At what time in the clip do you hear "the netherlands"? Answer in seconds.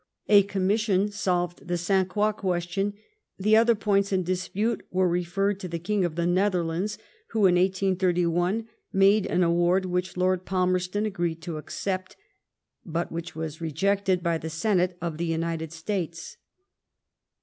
6.15-6.97